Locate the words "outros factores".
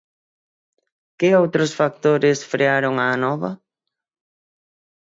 1.41-2.39